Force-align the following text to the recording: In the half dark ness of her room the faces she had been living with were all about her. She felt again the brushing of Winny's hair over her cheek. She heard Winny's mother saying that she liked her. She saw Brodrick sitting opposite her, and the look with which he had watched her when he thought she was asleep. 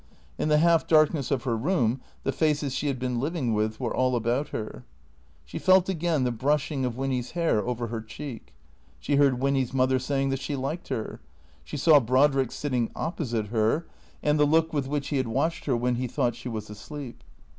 In 0.39 0.49
the 0.49 0.57
half 0.57 0.87
dark 0.87 1.13
ness 1.13 1.29
of 1.29 1.43
her 1.43 1.55
room 1.55 2.01
the 2.23 2.31
faces 2.31 2.73
she 2.73 2.87
had 2.87 2.97
been 2.97 3.19
living 3.19 3.53
with 3.53 3.79
were 3.79 3.93
all 3.95 4.15
about 4.15 4.47
her. 4.47 4.83
She 5.45 5.59
felt 5.59 5.89
again 5.89 6.23
the 6.23 6.31
brushing 6.31 6.85
of 6.85 6.97
Winny's 6.97 7.33
hair 7.37 7.59
over 7.63 7.85
her 7.85 8.01
cheek. 8.01 8.51
She 8.99 9.17
heard 9.17 9.39
Winny's 9.39 9.75
mother 9.75 9.99
saying 9.99 10.29
that 10.29 10.41
she 10.41 10.55
liked 10.55 10.87
her. 10.87 11.19
She 11.63 11.77
saw 11.77 11.99
Brodrick 11.99 12.51
sitting 12.51 12.89
opposite 12.95 13.49
her, 13.49 13.85
and 14.23 14.39
the 14.39 14.45
look 14.45 14.73
with 14.73 14.87
which 14.87 15.09
he 15.09 15.17
had 15.17 15.27
watched 15.27 15.65
her 15.65 15.77
when 15.77 15.93
he 15.97 16.07
thought 16.07 16.33
she 16.33 16.49
was 16.49 16.71
asleep. 16.71 17.23